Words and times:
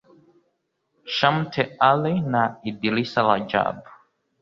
Shamte 1.15 1.63
Ali 1.89 2.13
na 2.31 2.43
Idrissa 2.69 3.21
Rajab 3.27 3.77